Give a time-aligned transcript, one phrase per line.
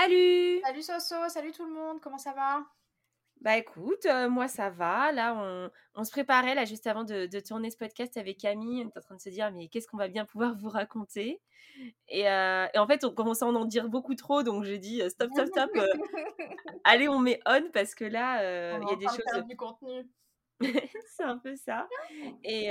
[0.00, 2.64] Salut Salut Soso, salut tout le monde, comment ça va?
[3.42, 5.12] Bah écoute, euh, moi ça va.
[5.12, 8.82] Là, on, on se préparait là juste avant de, de tourner ce podcast avec Camille.
[8.82, 11.42] On est en train de se dire mais qu'est-ce qu'on va bien pouvoir vous raconter?
[12.08, 15.02] Et, euh, et en fait, on commençait à en dire beaucoup trop, donc j'ai dit
[15.02, 15.70] euh, stop, stop, stop.
[15.76, 15.86] euh,
[16.84, 18.42] allez, on met on parce que là,
[18.80, 19.44] il y a des choses.
[19.46, 20.08] du contenu.
[21.10, 21.86] c'est un peu ça.
[22.42, 22.70] Et,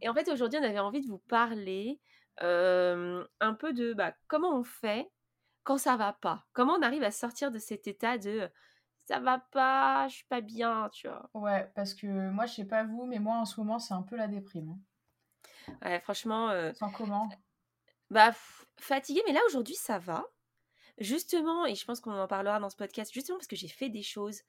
[0.00, 2.00] et en fait, aujourd'hui, on avait envie de vous parler
[2.38, 5.10] un peu de bah, comment on fait
[5.64, 6.46] quand ça va pas?
[6.52, 8.50] Comment on arrive à sortir de cet état de
[9.06, 11.30] ça va pas, je suis pas bien, tu vois?
[11.34, 14.02] Ouais, parce que moi, je sais pas vous, mais moi, en ce moment, c'est un
[14.02, 14.70] peu la déprime.
[14.70, 14.80] hein.
[15.84, 17.40] Ouais, franchement, euh, Sans comment?
[18.10, 18.32] bah,
[18.78, 20.24] fatiguée, mais là, aujourd'hui, ça va.
[20.98, 23.90] Justement, et je pense qu'on en parlera dans ce podcast, justement parce que j'ai fait
[23.90, 24.42] des choses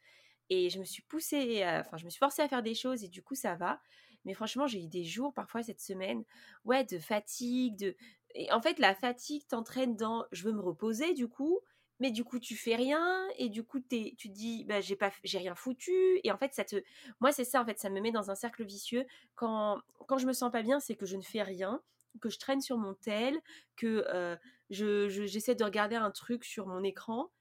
[0.50, 3.04] et je me suis poussée, à- enfin, je me suis forcée à faire des choses
[3.04, 3.82] et du coup, ça va.
[4.26, 6.24] Mais franchement, j'ai eu des jours, parfois cette semaine,
[6.66, 7.98] ouais, de fatigue, de...
[8.36, 11.60] Et en fait, la fatigue t'entraîne dans je veux me reposer, du coup,
[12.00, 15.12] mais du coup, tu fais rien et du coup, tu te dis, bah, j'ai pas,
[15.24, 15.94] j'ai rien foutu.
[16.24, 16.76] Et en fait, ça te.
[17.22, 19.06] Moi, c'est ça, en fait, ça me met dans un cercle vicieux.
[19.36, 21.82] Quand, quand je me sens pas bien, c'est que je ne fais rien,
[22.22, 23.40] que je traîne sur mon tel,
[23.78, 24.36] que euh,
[24.70, 27.32] je, je- j'essaie de regarder un truc sur mon écran.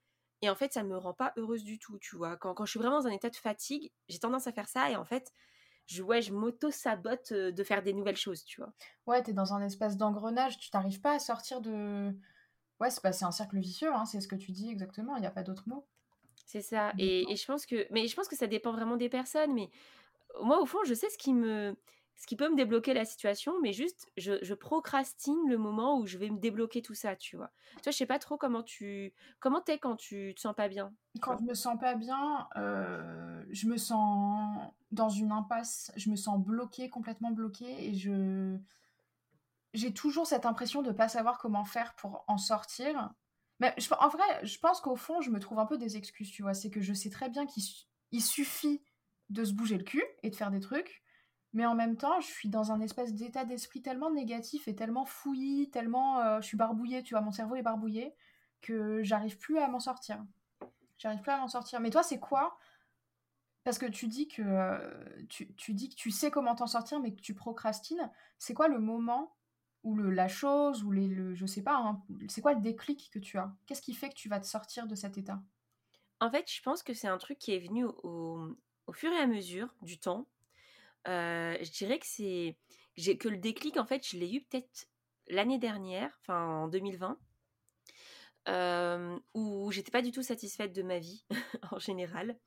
[0.41, 2.37] Et en fait, ça me rend pas heureuse du tout, tu vois.
[2.37, 4.89] Quand, quand je suis vraiment dans un état de fatigue, j'ai tendance à faire ça.
[4.91, 5.31] Et en fait,
[5.85, 8.73] je, ouais, je m'auto-sabote euh, de faire des nouvelles choses, tu vois.
[9.05, 12.13] Ouais, t'es dans un espace d'engrenage, tu t'arrives pas à sortir de...
[12.79, 15.21] Ouais, c'est pas- c'est un cercle vicieux, hein, c'est ce que tu dis exactement, il
[15.21, 15.85] n'y a pas d'autre mot.
[16.45, 16.93] C'est ça.
[16.97, 19.53] Et, et je pense que, mais je pense que ça dépend vraiment des personnes.
[19.53, 19.69] Mais
[20.41, 21.75] moi, au fond, je sais ce qui me,
[22.15, 26.05] ce qui peut me débloquer la situation, mais juste, je, je procrastine le moment où
[26.05, 27.51] je vais me débloquer tout ça, tu vois.
[27.83, 30.93] Toi, je sais pas trop comment tu, comment t'es quand tu te sens pas bien,
[31.21, 36.15] Quand je me sens pas bien, euh, je me sens dans une impasse, je me
[36.15, 38.57] sens bloquée, complètement bloquée, et je
[39.73, 43.13] j'ai toujours cette impression de pas savoir comment faire pour en sortir.
[43.59, 46.31] Mais je- en vrai, je pense qu'au fond, je me trouve un peu des excuses,
[46.31, 46.53] tu vois.
[46.53, 48.83] C'est que je sais très bien qu'il su- il suffit
[49.29, 51.03] de se bouger le cul et de faire des trucs,
[51.55, 55.05] mais en même temps, je suis dans un espèce d'état d'esprit tellement négatif et tellement
[55.05, 58.13] fouillis, tellement euh, je suis barbouillée, tu vois, mon cerveau est barbouillé,
[58.61, 60.21] que j'arrive plus à m'en sortir.
[60.97, 61.79] J'arrive plus à m'en sortir.
[61.79, 62.57] Mais toi, c'est quoi?
[63.63, 68.11] Parce que tu dis que euh, tu, sais comment t'en sortir, mais que tu procrastines.
[68.37, 69.33] C'est quoi le moment
[69.83, 71.77] ou le, la chose ou les, le, je sais pas.
[71.77, 73.55] hein, c'est quoi le déclic que tu as?
[73.65, 75.41] Qu'est-ce qui fait que tu vas te sortir de cet état?
[76.19, 79.19] En fait, je pense que c'est un truc qui est venu au- au fur et
[79.19, 80.27] à mesure du temps.
[81.07, 82.57] Euh, je dirais que c'est,
[83.17, 84.87] que le déclic, en fait, je l'ai eu peut-être
[85.27, 87.19] l'année dernière, enfin en 2020.
[88.47, 91.25] euh, où j'étais pas du tout satisfaite de ma vie
[91.71, 92.37] en général,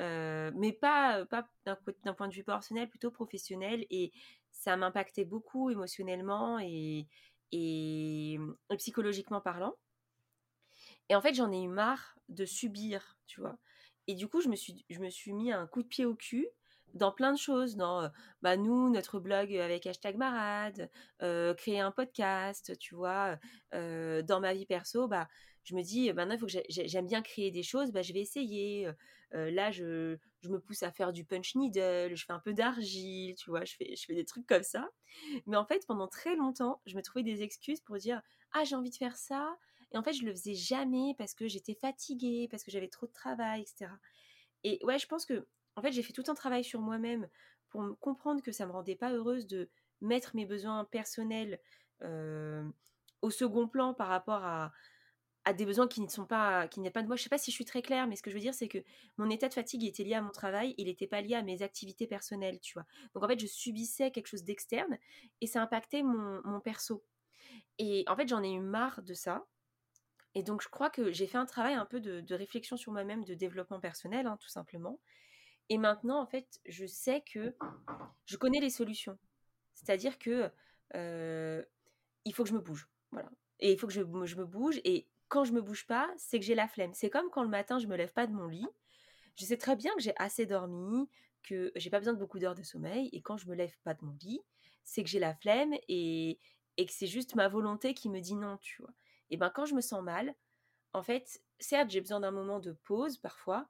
[0.00, 1.76] Euh, mais pas, pas d'un,
[2.14, 4.12] point de vue personnel, plutôt professionnel, et
[4.52, 7.08] ça m'impactait beaucoup émotionnellement et,
[7.52, 8.34] et,
[8.70, 9.74] et psychologiquement parlant.
[11.08, 13.58] Et en fait, j'en ai eu marre de subir, tu vois.
[14.06, 16.14] Et du coup, je me suis, je me suis mis un coup de pied au
[16.14, 16.48] cul
[16.94, 18.10] dans plein de choses, dans
[18.42, 20.90] bah, nous, notre blog avec hashtag marade,
[21.56, 23.38] créer un podcast, tu vois,
[23.72, 25.28] dans ma vie perso, bah,
[25.64, 28.02] je me dis, maintenant, il faut que j'ai- j'ai- j'aime bien créer des choses, bah,
[28.02, 28.88] je vais essayer.
[29.32, 33.50] Là, je, me pousse à faire du punch needle, je fais un peu d'argile, tu
[33.50, 34.88] vois, je fais, je fais des trucs comme ça.
[35.46, 38.20] Mais en fait, pendant très longtemps, je me trouvais des excuses pour dire,
[38.52, 39.56] ah, j'ai envie de faire ça,
[39.92, 43.06] et en fait, je le faisais jamais parce que j'étais fatiguée, parce que j'avais trop
[43.06, 43.90] de travail, etc.
[44.64, 47.28] Et ouais, je pense que, en fait, j'ai fait tout un travail sur moi-même
[47.68, 49.68] pour comprendre que ça me rendait pas heureuse de
[50.00, 51.60] mettre mes besoins personnels
[53.22, 54.72] au second plan par rapport à,
[55.44, 57.16] à des besoins qui ne sont pas, de moi.
[57.16, 58.68] Je sais pas si je suis très claire, mais ce que je veux dire, c'est
[58.68, 58.78] que
[59.18, 61.62] mon état de fatigue était lié à mon travail, il n'était pas lié à mes
[61.62, 62.86] activités personnelles, tu vois.
[63.14, 64.98] Donc en fait, je subissais quelque chose d'externe
[65.40, 67.04] et ça impactait mon, mon perso.
[67.78, 69.44] Et en fait, j'en ai eu marre de ça.
[70.34, 72.92] Et donc, je crois que j'ai fait un travail un peu de, de réflexion sur
[72.92, 74.98] moi-même, de développement personnel, hein, tout simplement.
[75.68, 77.54] Et maintenant, en fait, je sais que
[78.26, 79.18] je connais les solutions.
[79.74, 80.50] C'est-à-dire que
[80.94, 81.62] euh,
[82.24, 82.88] il faut que je me bouge.
[83.12, 83.30] Voilà.
[83.60, 84.80] Et il faut que je, me- bouge.
[84.84, 86.92] Et quand je me bouge pas, c'est que j'ai la flemme.
[86.94, 88.66] C'est comme quand le matin, je me lève pas de mon lit.
[89.36, 91.08] Je sais très bien que j'ai assez dormi,
[91.42, 93.08] que j'ai pas besoin de beaucoup d'heures de sommeil.
[93.12, 94.40] Et quand je me lève pas de mon lit,
[94.84, 96.38] c'est que j'ai la flemme et,
[96.76, 98.92] et que c'est juste ma volonté qui me dit non, tu vois.
[99.30, 100.34] Et ben quand je me sens mal,
[100.92, 103.68] en fait, certes, j'ai besoin d'un moment de pause parfois,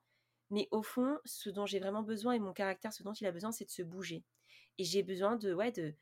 [0.51, 3.33] mais au fond, ce dont j'ai vraiment besoin et mon caractère, ce dont il a
[3.33, 4.25] besoin, c'est de se bouger.
[4.79, 5.95] Et j'ai besoin de, ouais, de,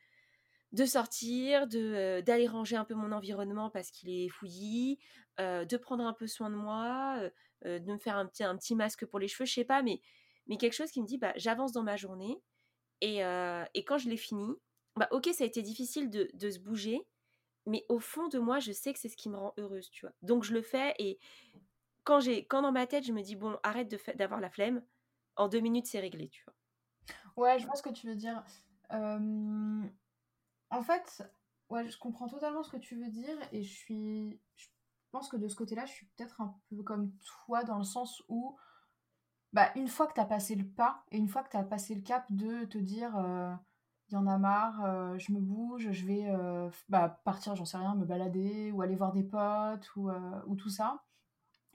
[0.71, 4.99] de sortir, de euh, d'aller ranger un peu mon environnement parce qu'il est fouillis,
[5.39, 7.29] euh, de prendre un peu soin de moi,
[7.65, 9.81] euh, de me faire un petit, un petit masque pour les cheveux, je sais pas,
[9.83, 10.01] mais,
[10.47, 12.41] mais quelque chose qui me dit, bah, j'avance dans ma journée.
[13.01, 13.17] Et,
[13.73, 14.47] et quand je l'ai fini,
[14.95, 17.01] bah, ok, ça a été difficile de, de se bouger,
[17.65, 20.05] mais au fond de moi, je sais que c'est ce qui me rend heureuse, tu
[20.05, 20.13] vois.
[20.21, 21.19] Donc je le fais et
[22.03, 24.81] quand j'ai quand dans ma tête, je me dis bon, arrête de d'avoir la flemme,
[25.35, 26.53] en deux minutes c'est réglé, tu vois.
[27.35, 28.43] Ouais, je vois ce que tu veux dire.
[30.73, 31.23] En fait,
[31.69, 34.41] ouais, je comprends totalement ce que tu veux dire et je suis.
[34.55, 34.67] Je
[35.11, 37.11] pense que de ce côté-là, je suis peut-être un peu comme
[37.45, 38.57] toi dans le sens où,
[39.53, 41.63] bah, une fois que tu as passé le pas et une fois que tu as
[41.63, 43.53] passé le cap de te dire, euh,
[44.09, 46.25] y en a marre, je me bouge, je vais
[46.89, 50.09] bah, partir, j'en sais rien, me balader ou aller voir des potes ou,
[50.47, 51.03] ou tout ça,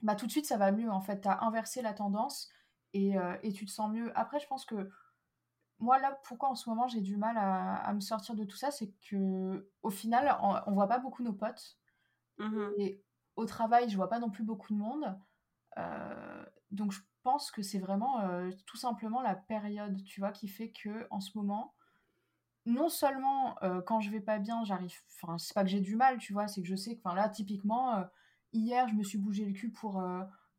[0.01, 1.21] bah, tout de suite ça va mieux en fait.
[1.21, 2.49] Tu as inversé la tendance
[2.93, 4.11] et, et tu te sens mieux.
[4.17, 4.89] Après, je pense que
[5.79, 8.71] moi là, pourquoi en ce moment j'ai du mal à, me sortir de tout ça,
[8.71, 11.77] c'est que au final, on, voit pas beaucoup nos potes.
[12.37, 13.03] Mmh et
[13.35, 15.17] au travail, je vois pas non plus beaucoup de monde.
[15.77, 20.47] Euh, donc je pense que c'est vraiment euh, tout simplement la période, tu vois, qui
[20.47, 21.73] fait que en ce moment,
[22.65, 24.95] non seulement euh, quand je vais pas bien, j'arrive.
[25.21, 27.15] Enfin, c'est pas que j'ai du mal, tu vois, c'est que je sais que, enfin
[27.15, 28.03] là, typiquement,
[28.53, 30.03] hier, je me suis bougé le cul pour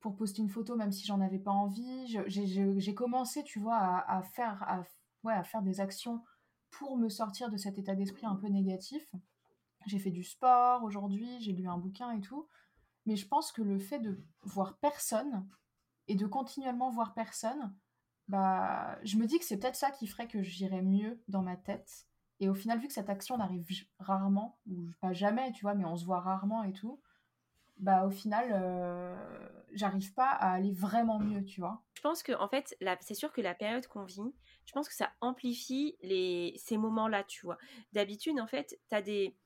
[0.01, 2.19] pour poster une photo, même si j'en avais pas envie.
[2.27, 4.83] J'ai commencé, tu vois, à, à faire à
[5.25, 6.23] ouais, à faire des actions
[6.71, 9.15] pour me sortir de cet état d'esprit un peu négatif.
[9.87, 12.49] J'ai fait du sport aujourd'hui, j'ai lu un bouquin et tout.
[13.07, 15.49] Mais je pense que le fait de voir personne
[16.07, 17.75] et de continuellement voir personne,
[18.29, 21.57] bah, je me dis que c'est peut-être ça qui ferait que j'irais mieux dans ma
[21.57, 22.07] tête.
[22.41, 23.67] Et au final, vu que cette action n'arrive
[23.99, 27.01] rarement, ou pas jamais, tu vois, mais on se voit rarement et tout,
[27.81, 29.17] bah au final, euh,
[29.73, 31.83] j'arrive pas à aller vraiment mieux, tu vois.
[31.95, 34.35] Je pense que, en fait, c'est sûr que la période qu'on vit,
[34.67, 37.59] je pense que ça amplifie les, ces moments-là, tu vois.
[37.93, 39.37] D'habitude, en fait, tu as des,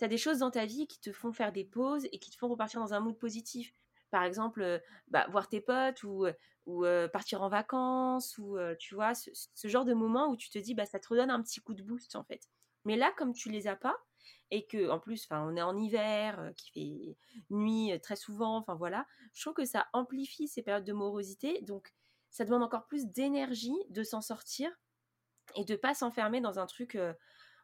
[0.00, 2.36] as des choses dans ta vie qui te font faire des pauses et qui te
[2.36, 3.74] font repartir dans un mood positif.
[4.10, 4.78] Par exemple, euh,
[5.08, 6.26] bah, voir tes potes ou,
[6.66, 10.50] ou euh, partir en vacances ou, tu vois, ce, ce, genre de moment où tu
[10.50, 12.48] te dis, bah, ça te redonne un petit coup de boost, en fait.
[12.84, 13.96] Mais là, comme tu les as pas,
[14.50, 17.16] et que en plus on est en hiver euh, qui fait
[17.50, 19.06] nuit euh, très souvent enfin voilà.
[19.34, 21.94] Je trouve que ça amplifie ces périodes de morosité donc
[22.30, 24.70] ça demande encore plus d'énergie de s'en sortir
[25.56, 27.12] et de pas s'enfermer dans un truc euh,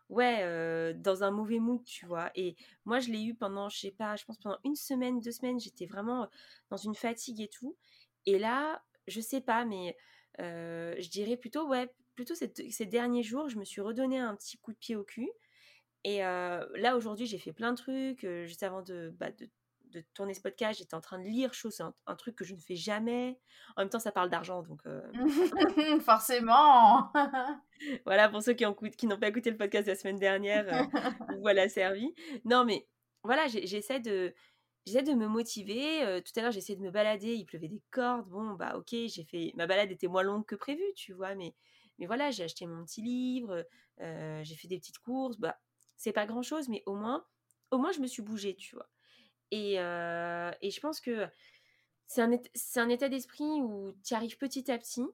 [0.09, 2.31] ouais dans un mauvais mood tu vois.
[2.37, 5.33] Et moi je l'ai eu pendant je sais pas je pense pendant une semaine deux
[5.33, 6.29] semaines j'étais vraiment
[6.71, 7.77] dans une fatigue et tout.
[8.25, 9.97] Et là je sais pas mais
[10.39, 14.73] je dirais plutôt ouais plutôt ces derniers jours je me suis redonné un petit coup
[14.73, 15.29] de pied au cul
[16.07, 18.21] et là, aujourd'hui, j'ai fait plein de trucs.
[18.45, 18.81] juste avant
[19.19, 19.51] bah, de,
[19.87, 22.55] de, tourner ce podcast, j'étais en train de lire chose, un, un, truc que je
[22.55, 23.41] ne fais jamais.
[23.77, 24.83] En même temps, ça parle d'argent, donc.
[26.05, 27.11] Forcément
[28.07, 30.89] Voilà, pour ceux qui n'ont qui pas écouté le podcast la semaine dernière,
[31.41, 32.15] voilà servi.
[32.45, 32.87] Non, mais
[33.25, 34.33] voilà, j'essaie de.
[34.87, 36.23] J'essaie de me motiver.
[36.25, 37.35] tout à l'heure, j'essayais de me balader.
[37.35, 38.29] Il pleuvait des cordes.
[38.29, 39.51] Bon, bah, ok, j'ai fait.
[39.57, 41.35] Ma balade était moins longue que prévu, tu vois.
[41.35, 41.53] Mais,
[41.99, 43.67] mais voilà, j'ai acheté mon petit livre.
[43.99, 45.37] j'ai fait des petites courses.
[45.41, 45.59] Bah,
[45.97, 47.25] c'est pas grand chose, mais au moins,
[47.73, 48.89] je me suis bougée, tu vois.
[49.51, 51.27] Et, euh, je pense que
[52.07, 52.33] c'est un,
[52.77, 55.05] un, état d'esprit où tu arrives petit à petit.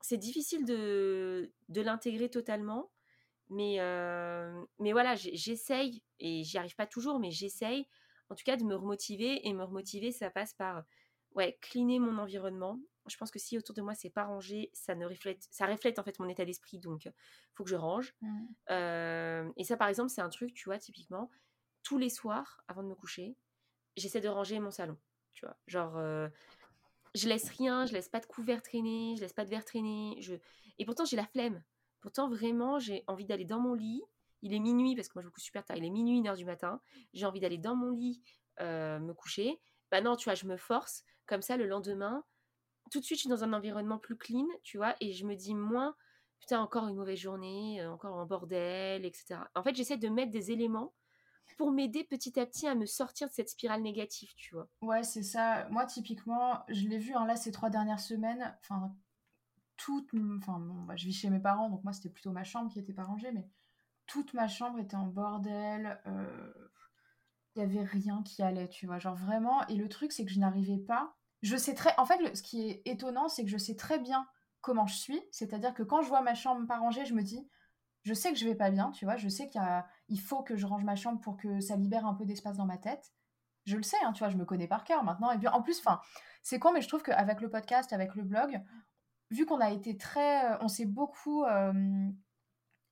[0.00, 2.90] C'est difficile de, de l'intégrer totalement,
[3.50, 7.86] mais, euh, mais voilà, j'essaye, et j'y arrive pas toujours, mais j'essaye
[8.30, 10.84] en tout cas de me remotiver, et me remotiver, ça passe par
[11.34, 12.78] ouais, cleaner mon environnement,
[13.08, 15.98] je pense que si autour de moi c'est pas rangé, ça ne reflète, ça reflète
[15.98, 17.12] en fait mon état d'esprit, donc il
[17.54, 18.14] faut que je range.
[18.20, 18.46] Mmh.
[18.70, 21.30] Euh, et ça, par exemple, c'est un truc, tu vois, typiquement,
[21.82, 23.36] tous les soirs avant de me coucher,
[23.96, 24.96] j'essaie de ranger mon salon,
[25.32, 25.96] tu vois, genre.
[25.96, 26.28] Euh,
[27.14, 30.16] je laisse rien, je laisse pas de couvert traîner, je laisse pas de verre traîner.
[30.20, 30.34] Je...
[30.78, 31.62] Et pourtant, j'ai la flemme.
[32.00, 34.02] Pourtant, vraiment, j'ai envie d'aller dans mon lit.
[34.42, 35.76] Il est minuit, parce que moi, je me couche super tard.
[35.76, 36.80] Il est minuit, une heure du matin.
[37.12, 38.22] J'ai envie d'aller dans mon lit,
[38.60, 39.60] euh, me coucher.
[39.90, 41.04] Bah non, tu vois, je me force.
[41.26, 42.24] Comme ça, le lendemain,
[42.88, 45.34] tout de suite, je suis dans un environnement plus clean, tu vois, et je me
[45.34, 45.94] dis moins,
[46.40, 49.40] putain, encore une mauvaise journée, euh, encore un bordel, etc.
[49.54, 50.94] En fait, j'essaie de mettre des éléments
[51.56, 54.68] pour m'aider petit à petit à me sortir de cette spirale négative, tu vois.
[54.80, 55.68] Ouais, c'est ça.
[55.70, 58.94] Moi, typiquement, je l'ai vu, hein, là, ces trois dernières semaines, enfin,
[59.76, 62.78] toute, enfin, bah, je vis chez mes parents, donc moi, c'était plutôt ma chambre qui
[62.78, 63.48] était pas rangée, mais
[64.06, 66.00] toute ma chambre était en bordel.
[66.06, 66.52] Euh,
[67.54, 69.66] il y avait rien qui allait, tu vois, genre vraiment.
[69.66, 71.94] Et le truc, c'est que je n'arrivais pas je sais très.
[71.98, 74.26] En fait, ce qui est étonnant, c'est que je sais très bien
[74.60, 75.20] comment je suis.
[75.30, 77.48] C'est-à-dire que quand je vois ma chambre pas rangée, je me dis,
[78.02, 79.16] je sais que je vais pas bien, tu vois.
[79.16, 79.62] Je sais qu'il
[80.08, 82.66] il faut que je range ma chambre pour que ça libère un peu d'espace dans
[82.66, 83.12] ma tête.
[83.66, 85.30] je le sais, hein, tu vois, je me connais par cœur maintenant.
[85.30, 86.00] Et puis en plus, enfin,
[86.42, 88.60] c'est con, mais je trouve qu'avec le podcast, avec le blog,
[89.30, 91.44] vu qu'on a été très, on s'est beaucoup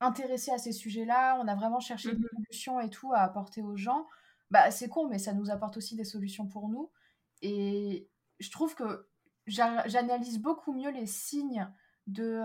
[0.00, 3.62] intéressé à ces sujets-là, on a vraiment cherché des mmh solutions et tout à apporter
[3.62, 4.06] aux gens.
[4.50, 6.90] Bah, c'est con, mais ça nous apporte aussi des solutions pour nous.
[7.42, 9.08] Et je trouve que
[9.46, 11.70] j'analyse beaucoup mieux les signes
[12.06, 12.42] de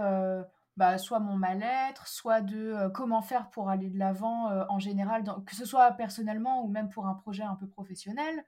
[0.77, 5.55] bah, soit mon mal-être, soit de comment faire pour aller de l'avant en général, que
[5.55, 8.45] ce soit personnellement ou même pour un projet un peu professionnel,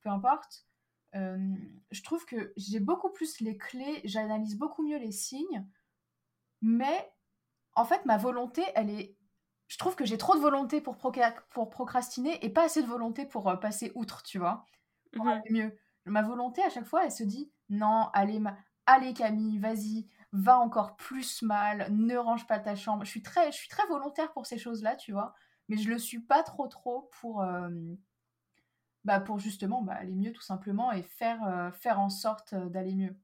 [0.00, 0.66] peu importe.
[1.14, 5.66] je trouve que j'ai beaucoup plus les clés, j'analyse beaucoup mieux les signes,
[6.60, 7.12] mais
[7.74, 9.16] en fait, ma volonté, elle est.
[9.68, 13.26] Je trouve que j'ai trop de volonté pour, pour procrastiner et pas assez de volonté
[13.26, 14.64] pour passer outre, tu vois,
[15.12, 15.78] pour mmh aller mieux.
[16.08, 18.40] Ma volonté, à chaque fois, elle se dit non, allez,
[18.86, 23.04] allez Camille, vas-y, va encore plus mal, ne range pas ta chambre.
[23.04, 25.34] Je suis très, très volontaire pour ces choses-là, tu vois,
[25.68, 27.68] mais je le suis pas trop trop pour, euh,
[29.04, 32.68] bah, pour justement bah, aller mieux tout simplement et faire, euh, faire en sorte euh,
[32.68, 33.16] d'aller mieux.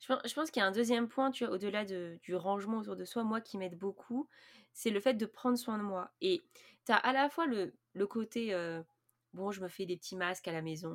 [0.00, 3.04] Je pense, qu'il y a un deuxième point, tu vois, au-delà du rangement autour de
[3.06, 4.28] soi, moi qui m'aide beaucoup,
[4.74, 6.10] c'est le fait de prendre soin de moi.
[6.20, 6.44] Et
[6.84, 8.52] tu as à la fois le côté
[9.36, 10.90] bon, je me fais des petits masques à la maison,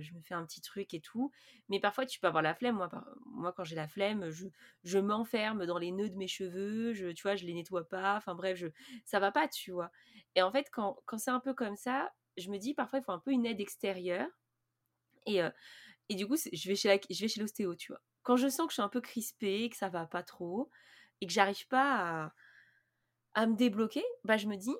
[0.00, 1.30] je me fais un petit truc et tout.
[1.68, 2.76] Mais parfois, tu peux avoir la flemme.
[2.76, 2.90] Moi,
[3.26, 4.46] moi quand j'ai la flemme, je,
[4.84, 8.16] je m'enferme dans les nœuds de mes cheveux, je, tu vois, je les nettoie pas.
[8.16, 8.68] Enfin bref, je,
[9.04, 9.90] ça va pas, tu vois.
[10.34, 13.02] Et en fait, quand, quand c'est un peu comme ça, je me dis parfois, il
[13.04, 14.28] faut un peu une aide extérieure.
[15.26, 15.40] Et,
[16.08, 18.00] et du coup, je vais chez je vais chez l'ostéo, tu vois.
[18.22, 20.70] Quand je sens que je suis un peu crispée, que ça va pas trop,
[21.20, 22.34] et que j'arrive pas à,
[23.34, 24.74] à me débloquer, bah je me dis,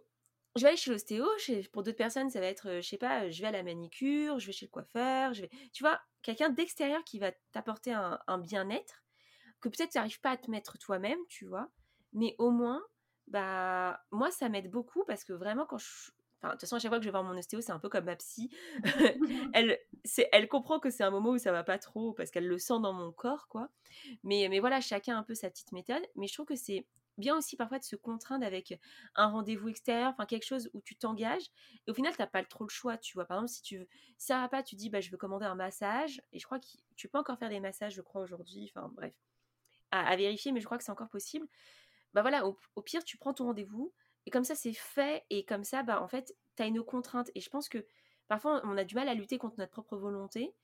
[0.56, 1.26] je vais aller chez l'ostéo,
[1.72, 4.46] pour d'autres personnes, ça va être, je sais pas, je vais à la manicure, je
[4.46, 9.02] vais chez le coiffeur, je vais, tu vois, quelqu'un d'extérieur qui va t'apporter un, bien-être
[9.60, 11.70] que peut-être tu n'arrives pas à te mettre toi-même, tu vois,
[12.12, 12.82] mais au moins,
[13.28, 16.10] bah, moi, ça m'aide beaucoup parce que vraiment, quand je,
[16.42, 17.78] Enfin, de toute façon, à chaque fois que je vais voir mon ostéo, c'est un
[17.78, 18.50] peu comme ma psy.
[19.54, 19.78] elle,
[20.32, 22.80] elle comprend que c'est un moment où ça va pas trop parce qu'elle le sent
[22.82, 23.68] dans mon corps, quoi.
[24.24, 26.02] Mais, mais voilà, chacun a un peu sa petite méthode.
[26.16, 26.84] Mais je trouve que c'est
[27.18, 28.78] bien aussi parfois de se contraindre avec
[29.14, 31.50] un rendez-vous extérieur, enfin quelque chose où tu t'engages
[31.86, 33.26] et au final tu n'as pas trop le choix, tu vois.
[33.26, 33.88] Par exemple, si tu veux,
[34.18, 36.66] ça va pas, tu dis bah je veux commander un massage et je crois que
[36.96, 39.14] tu peux encore faire des massages, je crois aujourd'hui, enfin bref,
[39.90, 41.46] à, vérifier, mais je crois que c'est encore possible.
[42.14, 43.92] Bah voilà, au, pire tu prends ton rendez-vous
[44.26, 47.30] et comme ça c'est fait et comme ça bah en fait tu as une contrainte
[47.34, 47.86] et je pense que
[48.28, 50.54] parfois on a du mal à lutter contre notre propre volonté,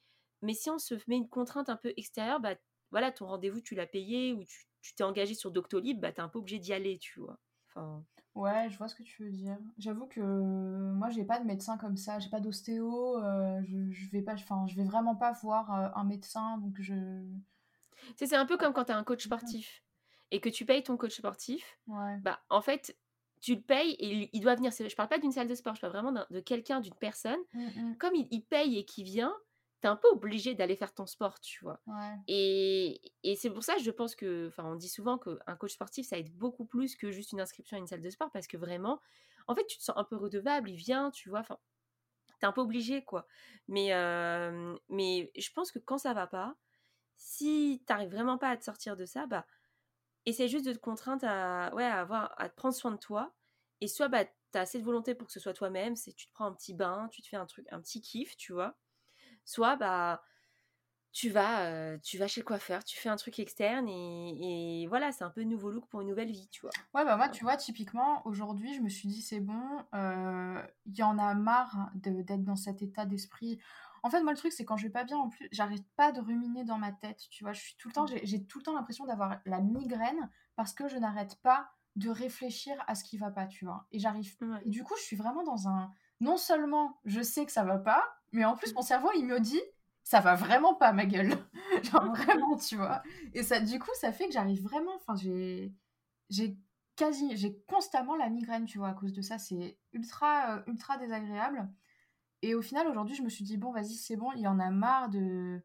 [0.42, 2.54] mais si on se met une contrainte un peu extérieure, bah
[2.90, 6.20] voilà, ton rendez-vous tu l'as payé ou tu tu t'es engagé sur Doctolib, bah, t'es
[6.20, 7.38] un peu obligé d'y aller, tu vois.
[7.68, 8.04] Enfin...
[8.34, 9.58] Ouais, je vois ce que tu veux dire.
[9.78, 14.10] J'avoue que moi, j'ai pas de médecin comme ça, j'ai pas d'ostéo, euh, je, je,
[14.10, 16.94] vais pas, enfin, je vais vraiment pas voir euh, un médecin, donc je.
[18.16, 19.82] C'est un peu comme quand tu as un coach sportif
[20.30, 21.78] et que tu payes ton coach sportif.
[21.88, 22.16] Ouais.
[22.18, 22.96] Bah, en fait,
[23.40, 24.70] tu le payes et il doit venir.
[24.70, 27.40] Je parle pas d'une salle de sport, je parle vraiment de quelqu'un, d'une personne.
[27.54, 27.96] Mmh, mmh.
[27.98, 29.34] Comme il, il, paye et qui vient,
[29.80, 31.82] t'es un peu obligé d'aller faire ton sport, tu vois?
[32.26, 36.06] Et, et c'est pour ça, je pense que, enfin, on dit souvent qu'un coach sportif,
[36.06, 38.56] ça aide beaucoup plus que juste une inscription à une salle de sport, parce que
[38.58, 39.00] vraiment,
[39.46, 41.58] en fait, tu te sens un peu redevable, il vient, tu vois, enfin,
[42.40, 43.26] t'es un peu obligé, quoi.
[43.68, 43.90] Mais,
[44.88, 46.56] mais je pense que quand ça va pas,
[47.16, 49.46] si t'arrives vraiment pas à te sortir de ça, bah,
[50.26, 53.34] essaie juste de te contraindre à, ouais, à, avoir, à te prendre soin de toi.
[53.80, 56.32] Et soit, bah, t'as assez de volonté pour que ce soit toi-même, c'est tu te
[56.32, 58.78] prends un petit bain, tu te fais un truc, un petit kiff, tu vois?
[59.48, 60.22] Soit bah
[61.10, 65.24] tu vas, tu vas chez le coiffeur, tu fais un truc externe et, voilà, c'est
[65.24, 66.70] un peu nouveau look pour une nouvelle vie, tu vois.
[66.94, 69.62] Ouais, bah moi, tu vois, typiquement, aujourd'hui, je me suis dit, c'est bon,
[69.94, 73.58] il y en a marre d'être dans cet état d'esprit.
[74.04, 76.12] En fait, moi, le truc, c'est quand je vais pas bien, en plus, j'arrête pas
[76.12, 77.52] de ruminer dans ma tête, tu vois.
[77.52, 80.88] Je suis tout le temps, j'ai tout le temps l'impression d'avoir la migraine parce que
[80.88, 83.86] je n'arrête pas de réfléchir à ce qui va pas, tu vois.
[83.90, 84.36] Et j'arrive.
[84.64, 85.90] Et du coup, je suis vraiment dans un.
[86.20, 89.40] Non seulement je sais que ça va pas, mais en plus, mon cerveau, il me
[89.40, 89.60] dit,
[90.04, 91.36] ça va vraiment pas, ma gueule.
[91.82, 93.02] Genre vraiment, tu vois.
[93.34, 95.72] Et ça, du coup, ça fait que j'arrive vraiment, enfin, j'ai,
[96.30, 96.58] j'ai
[96.96, 99.38] quasi, j'ai constamment la migraine, tu vois, à cause de ça.
[99.38, 101.68] C'est ultra, euh, ultra désagréable.
[102.42, 104.58] Et au final, aujourd'hui, je me suis dit, bon, vas-y, c'est bon, il y en
[104.60, 105.62] a marre de.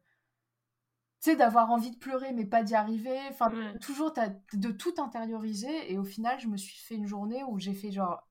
[1.20, 3.18] Tu sais, d'avoir envie de pleurer, mais pas d'y arriver.
[3.30, 4.12] Enfin, toujours
[4.52, 5.92] de tout intérioriser.
[5.92, 8.28] Et au final, je me suis fait une journée où j'ai fait genre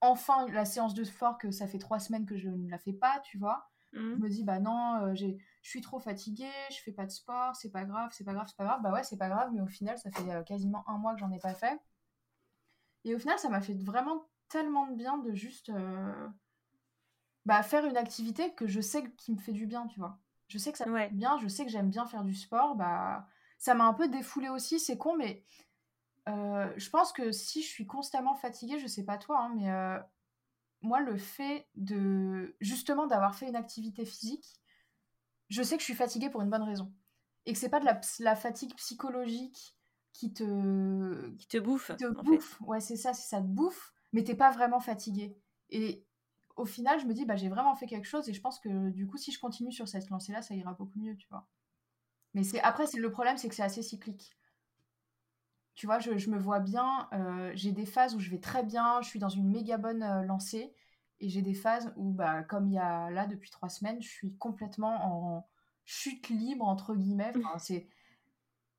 [0.00, 2.92] enfin la séance de sport que ça fait trois semaines que je ne la fais
[2.92, 3.69] pas, tu vois.
[3.92, 4.18] Je mmh.
[4.18, 5.26] me dis, bah non, euh, je
[5.62, 8.56] suis trop fatiguée, je fais pas de sport, c'est pas grave, c'est pas grave, c'est
[8.56, 8.82] pas grave.
[8.82, 11.20] Bah ouais, c'est pas grave, mais au final, ça fait euh, quasiment un mois que
[11.20, 11.80] j'en ai pas fait.
[13.04, 16.28] Et au final, ça m'a fait vraiment tellement de bien de juste euh,
[17.46, 20.18] bah, faire une activité que je sais qui me fait du bien, tu vois.
[20.48, 22.76] Je sais que ça me fait bien, je sais que j'aime bien faire du sport.
[22.76, 23.26] Bah,
[23.58, 25.42] ça m'a un peu défoulé aussi, c'est con, mais
[26.26, 29.68] je pense que si je suis constamment fatiguée, je sais pas toi, hein, mais
[30.82, 34.46] moi, le fait de justement d'avoir fait une activité physique,
[35.48, 36.92] je sais que je suis fatiguée pour une bonne raison.
[37.46, 39.76] Et que c'est pas de la, la, fatigue psychologique
[40.12, 41.30] qui te.
[41.36, 41.90] Qui te bouffe.
[41.96, 42.60] te bouffe.
[42.60, 45.36] Ouais, c'est ça, c'est ça te bouffe, mais t'es pas vraiment fatigué.
[45.70, 46.06] Et
[46.56, 48.90] au final, je me dis, bah, j'ai vraiment fait quelque chose et je pense que
[48.90, 51.48] du coup, si je continue sur cette lancée-là, ça ira beaucoup mieux, tu vois.
[52.34, 54.36] Mais c'est après, c'est le problème, c'est que c'est assez cyclique.
[55.74, 59.00] Tu vois, je, me vois bien, euh, j'ai des phases où je vais très bien,
[59.02, 60.74] je suis dans une méga bonne euh, lancée,
[61.20, 64.08] et j'ai des phases où, bah, comme il y a là depuis trois semaines, je
[64.08, 65.48] suis complètement en
[65.84, 67.32] chute libre, entre guillemets.
[67.58, 67.88] c'est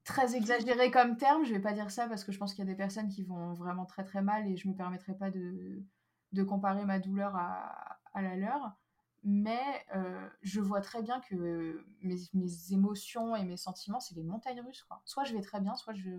[0.04, 2.68] très exagéré comme terme, je vais pas dire ça parce que je pense qu'il y
[2.68, 5.84] a des personnes qui vont vraiment très très mal et je me permettrai pas de,
[6.32, 8.76] de comparer ma douleur à, à la leur.
[9.24, 9.62] Mais
[9.96, 14.62] euh, je vois très bien que mes, mes émotions et mes sentiments, c'est des montagnes
[14.62, 14.84] russes.
[14.84, 15.02] Quoi.
[15.06, 16.10] Soit je vais très bien, soit je,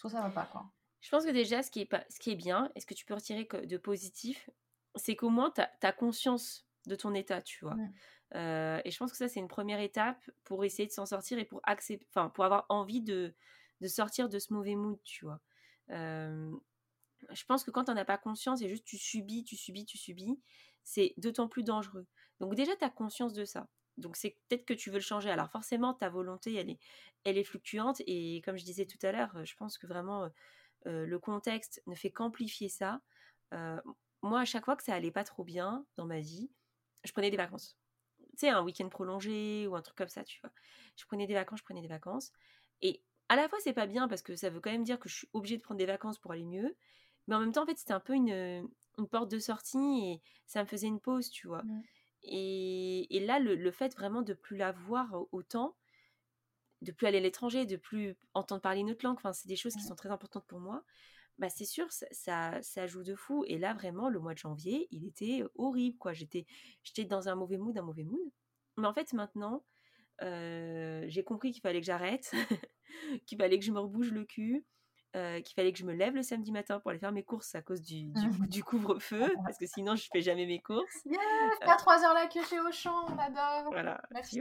[0.00, 0.70] soit ça va pas, quoi.
[1.00, 2.94] Je pense que déjà, ce qui est, pas, ce qui est bien, et ce que
[2.94, 4.50] tu peux retirer de positif,
[4.96, 7.76] c'est qu'au moins, tu as, conscience de ton état, tu vois.
[8.34, 11.38] Euh, et je pense que ça, c'est une première étape pour essayer de s'en sortir
[11.38, 13.34] et pour, accepter, enfin, pour avoir envie de,
[13.80, 15.40] de sortir de ce mauvais mood, tu vois.
[15.90, 16.50] Euh,
[17.30, 19.84] je pense que quand tu n'en as pas conscience et juste tu subis, tu subis,
[19.84, 20.40] tu subis,
[20.82, 22.06] c'est d'autant plus dangereux.
[22.40, 23.68] Donc déjà, tu as conscience de ça.
[23.98, 25.30] Donc c'est peut-être que tu veux le changer.
[25.30, 26.78] Alors forcément, ta volonté, elle est,
[27.24, 28.00] elle est fluctuante.
[28.06, 30.30] Et comme je disais tout à l'heure, je pense que vraiment
[30.84, 33.00] le contexte ne fait qu'amplifier ça.
[34.22, 36.50] moi, à chaque fois que ça allait pas trop bien dans ma vie,
[37.04, 37.76] je prenais des vacances.
[38.32, 40.50] Tu sais, un week-end prolongé ou un truc comme ça, tu vois.
[40.96, 42.32] Je prenais des vacances, je prenais des vacances.
[42.82, 45.08] Et à la fois, c'est pas bien parce que ça veut quand même dire que
[45.08, 46.76] je suis obligée de prendre des vacances pour aller mieux.
[47.26, 48.68] Mais en même temps, en fait, c'était un peu une,
[48.98, 51.62] une porte de sortie et ça me faisait une pause, tu vois.
[52.22, 55.76] Et, là, le, fait vraiment de plus la voir autant,
[56.82, 59.56] de plus aller à l'étranger, de plus entendre parler une autre langue, enfin, c'est des
[59.56, 60.84] choses qui sont très importantes pour moi.
[61.38, 63.44] Bah, c'est sûr, ça, ça, joue de fou.
[63.46, 66.12] Et là, vraiment, le mois de janvier, il était horrible, quoi.
[66.12, 66.46] J'étais,
[66.82, 68.30] j'étais dans un mauvais mood, un mauvais mood.
[68.76, 69.64] Mais en fait, maintenant,
[70.22, 72.32] euh, j'ai compris qu'il fallait que j'arrête,
[73.26, 74.64] qu'il fallait que je me rebouge le cul,
[75.16, 77.54] euh, qu'il fallait que je me lève le samedi matin pour aller faire mes courses
[77.56, 78.12] à cause du,
[78.48, 81.04] du, couvre-feu, parce que sinon je fais jamais mes courses.
[81.04, 81.18] Yeah,
[81.64, 83.72] faire 3 heures la queue chez Auchan, on adore.
[83.72, 84.40] Voilà, Merci.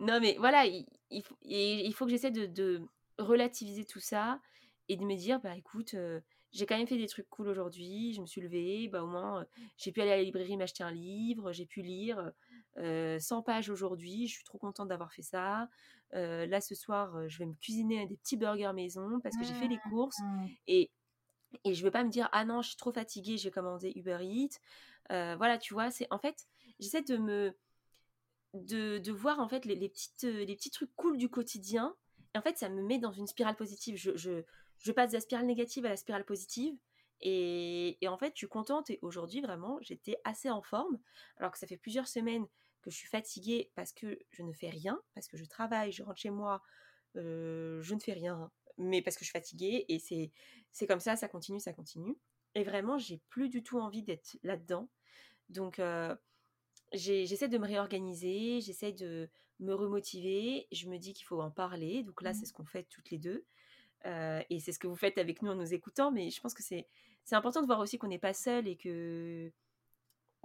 [0.00, 2.82] Non mais voilà, il, il, faut que j'essaie de, de,
[3.18, 4.40] relativiser tout ça
[4.88, 6.20] et de me dire, bah écoute, euh,
[6.52, 9.42] j'ai quand même fait des trucs cool aujourd'hui, je me suis levée, bah au moins
[9.42, 9.44] euh,
[9.76, 12.32] j'ai pu aller à la librairie m'acheter un livre, j'ai pu lire
[12.78, 15.68] 100 pages aujourd'hui, je suis trop contente d'avoir fait ça
[16.12, 19.68] là ce soir, je vais me cuisiner des petits burgers maison parce que j'ai fait
[19.68, 20.46] les mmh, courses mmh.
[20.68, 20.90] et
[21.64, 23.92] et je vais pas me dire ah non je suis trop fatiguée, je vais commander
[23.94, 24.58] Uber Eats.
[25.08, 26.46] voilà, tu vois, c'est en fait
[26.78, 27.54] j'essaie de me
[28.54, 31.94] de, de, voir en fait les, les, petites les petits trucs cool du quotidien
[32.34, 33.96] et en fait ça me met dans une spirale positive.
[33.96, 34.42] Je, je,
[34.78, 36.74] je passe de la spirale négative à la spirale positive.
[37.20, 38.90] Et, et en fait, je suis contente.
[38.90, 40.98] Et aujourd'hui, vraiment, j'étais assez en forme.
[41.38, 42.46] Alors que ça fait plusieurs semaines
[42.82, 46.02] que je suis fatiguée parce que je ne fais rien, parce que je travaille, je
[46.02, 46.62] rentre chez moi,
[47.16, 50.30] euh, je ne fais rien, mais parce que je suis fatiguée et c'est,
[50.72, 52.16] c'est comme ça, ça continue, ça continue.
[52.54, 54.88] Et vraiment, j'ai plus du tout envie d'être là-dedans.
[55.48, 56.14] Donc, euh,
[56.92, 59.28] j'essaie de me réorganiser, j'essaie de
[59.60, 60.66] me remotiver.
[60.72, 62.02] Je me dis qu'il faut en parler.
[62.02, 62.46] Donc là, c'est mmh.
[62.46, 63.44] ce qu'on fait toutes les deux.
[64.06, 66.10] Euh, et c'est ce que vous faites avec nous en nous écoutant.
[66.10, 66.86] Mais je pense que c'est,
[67.24, 69.52] c'est important de voir aussi qu'on n'est pas seul et que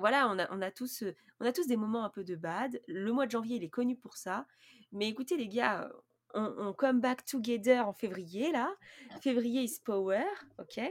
[0.04, 2.36] voilà, on a, on, a tous, euh, on a tous des moments un peu de
[2.36, 2.82] bad.
[2.90, 4.46] Le mois de janvier, il est connu pour ça.
[4.92, 5.90] Mais écoutez, les gars,
[6.34, 8.76] on, on come back together en février, là.
[9.22, 10.26] Février is power,
[10.60, 10.82] ok?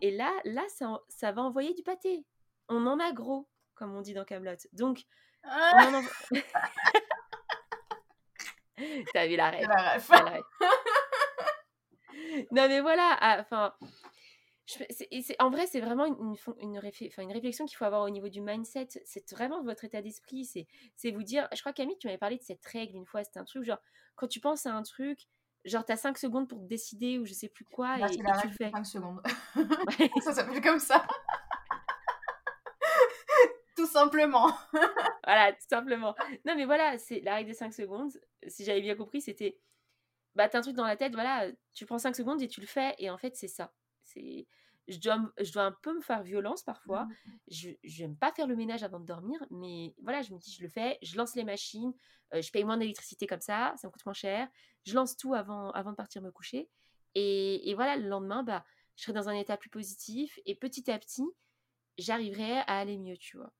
[0.00, 2.24] Et là, là ça, ça va envoyer du pâté.
[2.70, 4.56] On en a gros, comme on dit dans Camelot.
[4.72, 5.02] Donc,
[5.44, 6.00] ah
[9.12, 9.68] T'as vu la rêve.
[12.52, 13.76] non, mais voilà, ah,
[15.38, 16.80] en vrai, c'est vraiment une, une,
[17.18, 18.88] une réflexion qu'il faut avoir au niveau du mindset.
[19.04, 20.44] C'est vraiment votre état d'esprit.
[20.96, 21.48] C'est vous dire.
[21.54, 23.22] Je crois, Camille, tu m'avais parlé de cette règle une fois.
[23.22, 23.80] C'était un truc genre,
[24.16, 25.28] quand tu penses à un truc,
[25.64, 27.96] genre, tu as 5 secondes pour te décider ou je sais plus quoi.
[27.98, 28.70] Bah, et, tu le fais.
[28.70, 29.22] 5 secondes.
[30.22, 31.06] ça s'appelle comme ça.
[33.76, 34.52] tout simplement.
[35.24, 36.16] voilà, tout simplement.
[36.44, 38.10] Non, mais voilà, c'est la règle des 5 secondes.
[38.48, 39.60] Si j'avais bien compris, c'était.
[40.34, 42.66] Bah, t'as un truc dans la tête, voilà, tu prends 5 secondes et tu le
[42.66, 42.94] fais.
[42.98, 43.72] Et en fait, c'est ça
[44.14, 47.04] je dois, je dois un peu me faire violence parfois.
[47.04, 47.70] Mmh.
[47.84, 50.62] Je n'aime pas faire le ménage avant de dormir, mais voilà, je me dis, je
[50.62, 51.92] le fais, je lance les machines,
[52.34, 54.48] euh, je paye moins d'électricité comme ça, ça me coûte moins cher.
[54.84, 56.68] Je lance tout avant, avant de partir me coucher.
[57.14, 58.64] Et, et voilà, le lendemain, bah,
[58.96, 61.26] je serai dans un état plus positif et petit à petit,
[61.98, 63.52] j'arriverai à aller mieux, tu vois.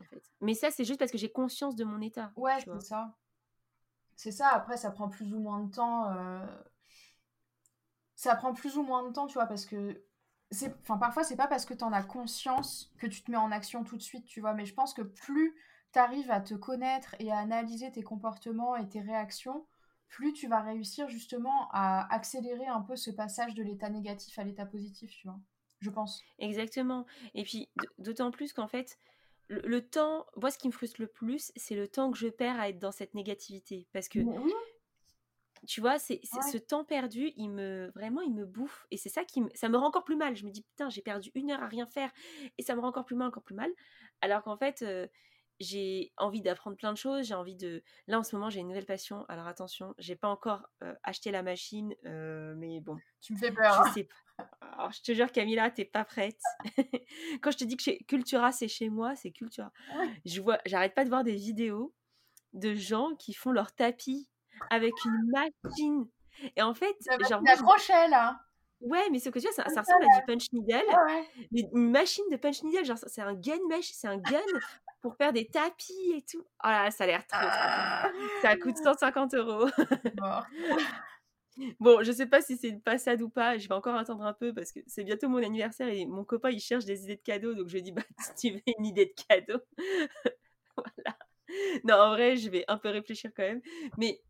[0.00, 0.22] En fait.
[0.40, 2.32] Mais ça, c'est juste parce que j'ai conscience de mon état.
[2.36, 3.14] Ouais, c'est ça.
[4.16, 6.10] C'est ça, après, ça prend plus ou moins de temps.
[6.10, 6.46] Euh,
[8.22, 10.00] ça prend plus ou moins de temps, tu vois, parce que
[10.80, 13.50] enfin, parfois, c'est pas parce que tu en as conscience que tu te mets en
[13.50, 14.54] action tout de suite, tu vois.
[14.54, 15.56] Mais je pense que plus
[15.92, 19.66] tu arrives à te connaître et à analyser tes comportements et tes réactions,
[20.06, 24.44] plus tu vas réussir justement à accélérer un peu ce passage de l'état négatif à
[24.44, 25.40] l'état positif, tu vois.
[25.80, 26.22] Je pense.
[26.38, 27.06] Exactement.
[27.34, 28.98] Et puis, d'autant plus qu'en fait,
[29.48, 32.60] le, temps, moi, ce qui me frustre le plus, c'est le temps que je perds
[32.60, 33.88] à être dans cette négativité.
[33.92, 34.20] Parce que,
[35.66, 38.86] tu vois, c'est ce temps perdu, il me, vraiment, il me bouffe.
[38.90, 40.36] Et c'est ça qui me, ça me rend encore plus mal.
[40.36, 42.10] Je me dis, putain, j'ai perdu une heure à rien faire.
[42.58, 43.70] Et ça me rend encore plus mal, encore plus mal.
[44.20, 45.06] Alors qu'en fait, euh,
[45.60, 47.26] j'ai envie d'apprendre plein de choses.
[47.26, 47.82] J'ai envie de.
[48.08, 49.24] Là, en ce moment, j'ai une nouvelle passion.
[49.28, 50.66] Alors attention, j'ai pas encore
[51.04, 52.96] acheté la machine, mais bon.
[53.20, 53.84] Tu me fais peur.
[53.84, 53.92] Je hein.
[53.92, 54.16] sais pas.
[54.60, 56.40] Alors, je te jure, Camilla, t'es pas prête.
[57.42, 59.72] Quand je te dis que Cultura, c'est chez moi, c'est Cultura.
[60.24, 61.94] Je vois, j'arrête pas de voir des vidéos
[62.52, 64.28] de gens qui font leur tapis
[64.70, 66.06] avec une machine.
[66.56, 66.96] Et en fait,
[67.28, 67.42] genre.
[67.42, 68.40] crochet là.
[68.82, 70.82] Ouais, mais ce que tu vois, ça, ressemble à du punch needle.
[71.52, 74.40] Une machine de punch needle, genre c'est un gun mesh, c'est un gun
[75.00, 76.44] pour faire des tapis et tout.
[76.64, 77.38] Oh là, ça a l'air trop,
[78.42, 79.68] Ça coûte 150 euros.
[81.80, 83.56] bon, je sais pas si c'est une passade ou pas.
[83.56, 86.50] Je vais encore attendre un peu parce que c'est bientôt mon anniversaire et mon copain
[86.50, 87.54] il cherche des idées de cadeaux.
[87.54, 89.60] Donc je lui dis, bah, si tu veux une idée de cadeau.
[90.76, 91.16] voilà.
[91.84, 93.62] Non, en vrai, je vais un peu réfléchir quand même.
[93.96, 94.20] Mais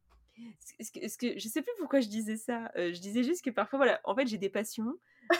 [0.81, 2.71] ce que, ce que, je sais plus pourquoi je disais ça.
[2.77, 4.95] Euh, je disais juste que parfois, voilà, en fait, j'ai des passions.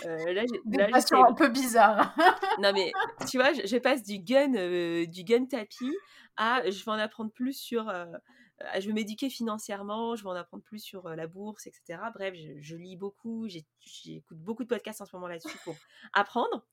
[0.05, 2.15] Euh, là, des passions un peu bizarres.
[2.61, 2.93] non, mais
[3.29, 5.95] tu vois, je, passe du gun, euh, du gun tapis
[6.37, 7.93] à je vais en apprendre plus sur.
[8.79, 12.01] je vais m'éduquer financièrement, je vais en apprendre plus sur la bourse, etc.
[12.15, 15.75] Bref, je, lis beaucoup, j'écoute beaucoup de podcasts en ce moment là-dessus pour
[16.13, 16.65] apprendre.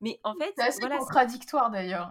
[0.00, 2.10] Mais en fait, c'est assez voilà, contradictoire d'ailleurs.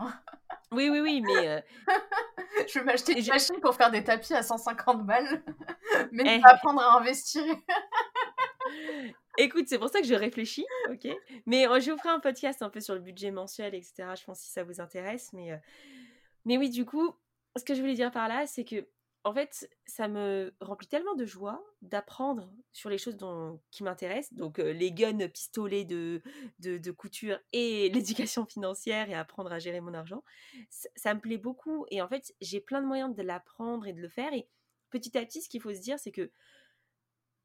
[0.71, 1.63] Oui, oui, oui, mais.
[2.67, 5.43] je vais m'acheter une machine pour faire des tapis à 150 balles,
[6.11, 6.41] mais eh.
[6.41, 7.43] pas apprendre à investir.
[9.37, 11.07] Écoute, c'est pour ça que je réfléchis, ok
[11.45, 14.09] Mais je vous ferai un podcast un peu sur le budget mensuel, etc.
[14.15, 15.33] Je pense si ça vous intéresse.
[15.33, 15.59] Mais,
[16.45, 17.15] mais oui, du coup,
[17.57, 18.87] ce que je voulais dire par là, c'est que
[19.25, 23.17] en fait, ça me remplit tellement de joie d'apprendre sur les choses
[23.71, 26.21] qui m'intéressent, donc les guns pistolets de,
[26.59, 30.23] de, couture et l'éducation financière et apprendre à gérer mon argent.
[30.69, 34.01] Ça, me plaît beaucoup et en fait, j'ai plein de moyens de l'apprendre et de
[34.01, 34.33] le faire.
[34.33, 34.49] Et
[34.89, 36.29] petit à petit, ce qu'il faut se dire, c'est que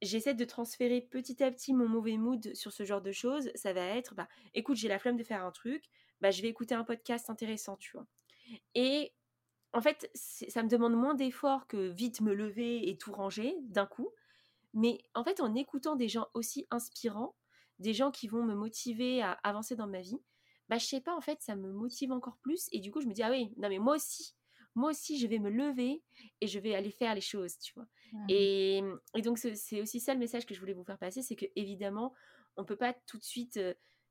[0.03, 3.51] j'essaie de transférer petit à petit mon mauvais mood sur ce genre de choses.
[3.55, 5.85] Ça va être, bah, écoute, j'ai la flemme de faire un truc,
[6.21, 8.07] bah, je vais écouter un podcast intéressant, tu vois.
[8.75, 9.13] Et
[9.73, 13.87] en fait, ça me demande moins d'efforts que vite me lever et tout ranger d'un
[13.87, 14.11] coup.
[14.75, 17.35] Mais en fait, en écoutant des gens aussi inspirants,
[17.79, 20.21] des gens qui vont me motiver à avancer dans ma vie,
[20.69, 22.69] bah je sais pas, en fait, ça me motive encore plus.
[22.73, 24.35] Et du coup, je me dis, ah oui, non mais moi aussi,
[24.75, 26.03] moi aussi, je vais me lever
[26.41, 27.87] et je vais aller faire les choses, tu vois.
[28.29, 28.83] Et,
[29.23, 32.15] donc, c'est aussi ça le message que je voulais vous faire passer, c'est que évidemment,
[32.57, 33.59] on peut pas tout de suite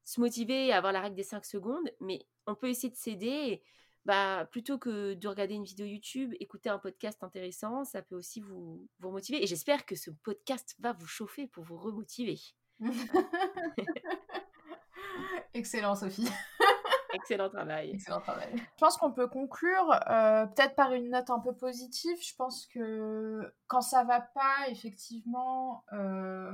[0.03, 3.61] se motiver à avoir la règle des 5 secondes, mais on peut essayer de s'aider
[4.07, 8.39] bah, plutôt que de regarder une vidéo YouTube, écouter un podcast intéressant, ça peut aussi
[8.39, 9.43] vous, vous motiver.
[9.43, 12.39] Et j'espère que ce podcast va vous chauffer pour vous remotiver.
[15.53, 16.29] Excellent, Sophie.
[17.13, 17.91] Excellent travail.
[17.95, 18.55] Excellent travail.
[18.55, 22.17] Je pense qu'on peut conclure euh, peut-être par une note un peu positive.
[22.21, 26.53] Je pense que quand ça va pas, effectivement, euh,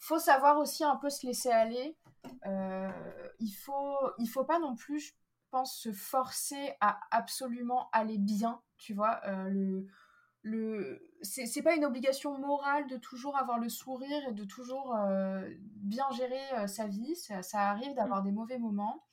[0.00, 1.96] faut savoir aussi un peu se laisser aller.
[2.46, 2.90] Euh,
[3.38, 5.14] il faut, il faut pas non plus,
[5.50, 9.20] pense, se forcer à absolument aller bien, tu vois.
[9.26, 9.86] Euh, le,
[10.42, 15.48] le, c'est pas une obligation morale de toujours avoir le sourire et de toujours euh,
[15.58, 17.16] bien gérer euh, sa vie.
[17.16, 19.04] Ça, arrive d'avoir des mauvais moments.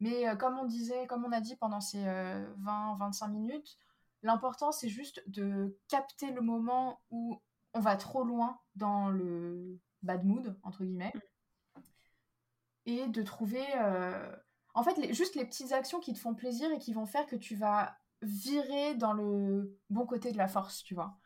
[0.00, 3.76] Mais comme on disait, comme on a dit pendant ces 20-25 minutes,
[4.22, 7.42] l'important c'est juste de capter le moment où
[7.74, 11.80] on va trop loin dans le bad mood, entre guillemets, mm.
[12.86, 13.66] et de trouver
[14.74, 17.36] en fait, juste les petites actions qui te font plaisir et qui vont faire que
[17.36, 21.16] tu vas virer dans le bon côté de la force, tu vois.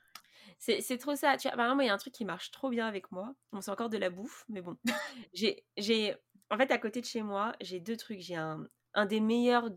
[0.59, 1.37] C'est trop ça.
[1.37, 3.35] Tu vois, moi, il y a un truc qui marche trop bien avec moi.
[3.52, 4.76] Bon, c'est encore de la bouffe, mais bon.
[5.35, 6.16] j'ai,
[6.50, 8.20] en fait, à côté de chez moi, j'ai deux trucs.
[8.20, 9.68] J'ai un, un des meilleurs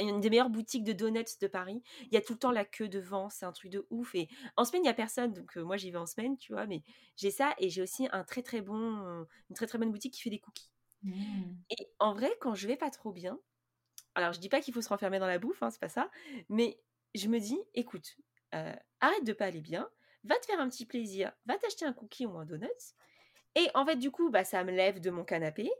[0.00, 1.82] une des meilleures boutiques de donuts de Paris.
[2.02, 4.14] Il y a tout le temps la queue devant, c'est un truc de ouf.
[4.14, 6.52] Et en semaine, il n'y a personne, donc euh, moi j'y vais en semaine, tu
[6.52, 6.66] vois.
[6.66, 6.82] Mais
[7.16, 10.22] j'ai ça et j'ai aussi un très très bon, une très très bonne boutique qui
[10.22, 10.73] fait des cookies.
[11.04, 11.54] Mmh.
[11.70, 13.38] Et en vrai, quand je vais pas trop bien,
[14.14, 16.10] alors je dis pas qu'il faut se renfermer dans la bouffe, hein, c'est pas ça,
[16.48, 16.80] mais
[17.14, 18.16] je me dis, écoute,
[18.54, 19.88] euh, arrête de pas aller bien,
[20.24, 22.68] va te faire un petit plaisir, va t'acheter un cookie ou un donut.
[23.54, 25.70] Et en fait, du coup, bah, ça me lève de mon canapé.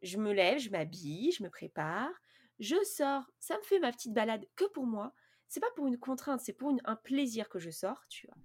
[0.00, 2.10] Je me lève, je m'habille, je me prépare,
[2.58, 5.12] je sors, ça me fait ma petite balade que pour moi.
[5.48, 8.36] C'est pas pour une contrainte, c'est pour un plaisir que je sors, tu vois.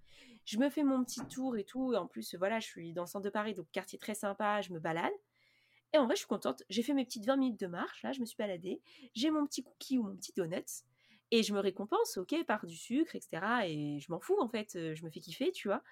[0.43, 1.93] Je me fais mon petit tour et tout.
[1.93, 4.61] Et en plus, voilà, je suis dans le centre de Paris, donc quartier très sympa,
[4.61, 5.13] je me balade.
[5.93, 6.63] Et en vrai, je suis contente.
[6.69, 8.81] J'ai fait mes petites 20 minutes de marche, là, je me suis baladée.
[9.13, 10.83] J'ai mon petit cookie ou mon petit donut.
[11.31, 13.65] Et je me récompense, ok, par du sucre, etc.
[13.65, 14.71] Et je m'en fous, en fait.
[14.73, 15.83] Je me fais kiffer, tu vois.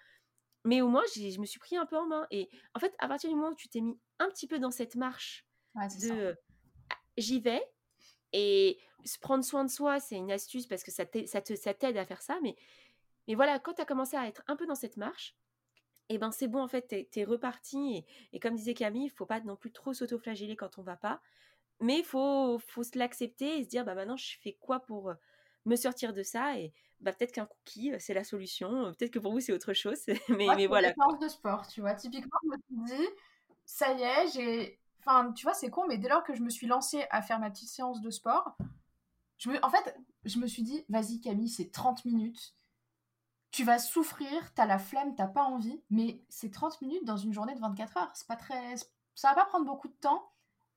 [0.63, 2.27] Mais au moins, je me suis pris un peu en main.
[2.31, 4.71] Et en fait, à partir du moment où tu t'es mis un petit peu dans
[4.71, 6.37] cette marche de
[6.89, 7.63] «Ah, j'y vais,
[8.33, 8.79] et
[9.21, 12.37] prendre soin de soi, c'est une astuce parce que ça t'aide à faire ça.
[12.41, 12.55] Mais,
[13.27, 15.35] mais voilà, quand tu as commencé à être un peu dans cette marche,
[16.07, 18.05] et eh ben c'est bon, en fait, tu es, reparti.
[18.31, 21.19] Et, comme disait Camille, il faut pas non plus trop s'auto-flageller quand on va pas.
[21.81, 25.13] Mais il faut, faut se l'accepter et se dire, bah maintenant, je fais quoi pour
[25.65, 28.93] me sortir de ça Et bah, peut-être qu'un cookie, c'est la solution.
[28.93, 29.99] Peut-être que pour vous, c'est autre chose.
[30.29, 30.93] mais, mais voilà.
[30.93, 31.95] séance de sport, tu vois.
[31.95, 33.07] Typiquement, je me suis dit,
[33.65, 36.49] ça y est, j'ai Enfin, tu vois, c'est con, mais dès lors que je me
[36.49, 38.57] suis lancée à faire ma petite séance de sport,
[39.37, 39.63] je me...
[39.63, 42.55] en fait, je me suis dit, vas-y Camille, c'est 30 minutes.
[43.55, 47.31] Tu vas souffrir, t'as la flemme, t'as pas envie, mais c'est 30 minutes dans une
[47.31, 48.11] journée de 24 heures.
[48.13, 48.75] C'est pas très...
[49.15, 50.29] Ça va pas prendre beaucoup de temps,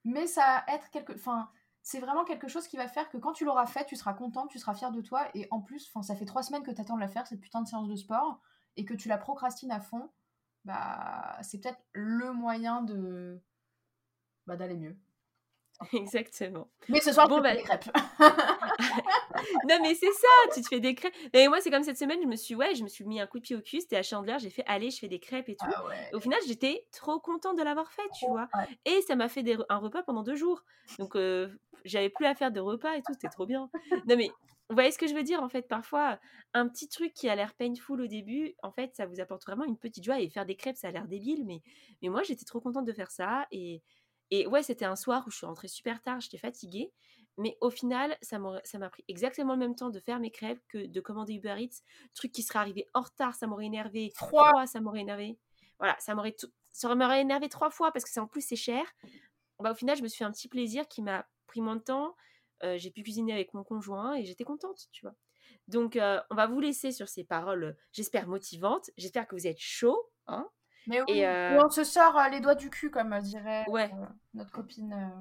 [0.05, 1.13] mais ça va être quelque...
[1.13, 1.51] Enfin,
[1.83, 4.51] c'est vraiment quelque chose qui va faire que quand tu l'auras fait, tu seras contente,
[4.51, 5.27] tu seras fière de toi.
[5.35, 7.41] Et en plus, enfin, ça fait trois semaines que tu attends de la faire, cette
[7.41, 8.41] putain de séance de sport,
[8.77, 10.09] et que tu la procrastines à fond.
[10.65, 13.43] Bah, c'est peut-être le moyen de
[14.47, 14.97] bah, d'aller mieux.
[15.95, 16.69] Exactement.
[16.89, 17.57] Mais ce soir, bon, bah...
[17.57, 17.91] des crêpes.
[19.69, 21.15] non, mais c'est ça, tu te fais des crêpes.
[21.33, 23.27] Et moi, c'est comme cette semaine, je me suis, ouais, je me suis mis un
[23.27, 25.49] coup de pied au cul, c'était à Chandler, j'ai fait, allez, je fais des crêpes
[25.49, 25.67] et tout.
[25.75, 28.49] Ah au final, j'étais trop contente de l'avoir fait, tu vois.
[28.85, 30.63] Et ça m'a fait des, un repas pendant deux jours.
[30.99, 31.49] Donc, euh,
[31.85, 33.71] j'avais plus à faire de repas et tout, c'était trop bien.
[34.07, 34.31] Non, mais
[34.69, 36.19] vous voyez ce que je veux dire, en fait, parfois,
[36.53, 39.65] un petit truc qui a l'air painful au début, en fait, ça vous apporte vraiment
[39.65, 40.21] une petite joie.
[40.21, 41.63] Et faire des crêpes, ça a l'air débile, mais,
[42.03, 43.47] mais moi, j'étais trop contente de faire ça.
[43.51, 43.83] Et,
[44.31, 46.93] et ouais, c'était un soir où je suis rentrée super tard, j'étais fatiguée.
[47.39, 50.87] Mais au final, ça m'a pris exactement le même temps de faire mes crêpes que
[50.87, 51.83] de commander Uber Eats.
[52.15, 54.11] Truc qui serait arrivé en retard, ça m'aurait énervé.
[54.15, 55.39] Froid, ça m'aurait énervé.
[55.79, 56.35] Voilà, ça m'aurait
[56.73, 58.85] ça m'aurait énervé trois fois parce que c'est en plus c'est cher.
[59.61, 61.83] Bah, au final, je me suis fait un petit plaisir qui m'a pris moins de
[61.83, 62.15] temps.
[62.65, 65.15] Euh, j'ai pu cuisiner avec mon conjoint et j'étais contente, tu vois.
[65.69, 68.91] Donc, euh, on va vous laisser sur ces paroles, j'espère motivantes.
[68.97, 70.49] J'espère que vous êtes chaud, hein
[70.87, 73.91] mais oui, euh, on se sort les doigts du cul, comme dirait ouais.
[74.33, 75.13] Notre copine.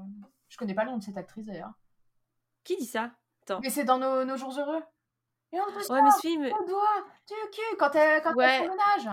[0.48, 1.74] Je connais pas le nom de cette actrice d'ailleurs.
[2.68, 3.12] Qui dit ça?
[3.44, 3.62] Attends.
[3.64, 4.84] Mais c'est dans nos, nos, jours heureux.
[5.54, 6.44] Et on sort mais film...
[6.44, 8.58] les doigts du cul quand elle quand ouais.
[8.58, 9.10] promenage.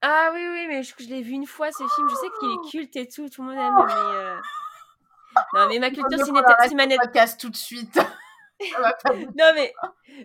[0.00, 2.08] Ah oui, oui, mais je, je l'ai vu une fois ce film.
[2.08, 4.40] Je sais qu'il est culte et tout, tout le monde aime, mais.
[5.52, 6.98] Non, mais ma culture cinématographique.
[6.98, 7.98] podcast tout de suite.
[9.36, 9.70] non mais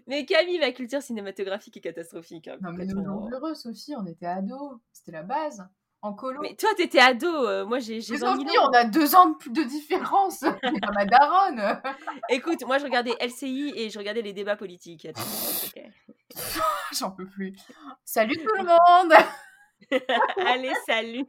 [0.07, 4.25] mais Camille ma culture cinématographique est catastrophique hein, non mais nous heureux Sophie on était
[4.25, 5.67] ados c'était la base
[6.01, 6.41] en colo.
[6.41, 10.39] Mais toi t'étais ado euh, moi j'ai j'ai on a deux ans de, différence.
[10.61, 11.81] Pas ma daronne.
[12.29, 15.07] Écoute moi je regardais LCI et je regardais les débats politiques.
[16.97, 17.53] J'en peux plus.
[18.05, 19.13] Salut tout le monde.
[20.45, 21.25] Allez salut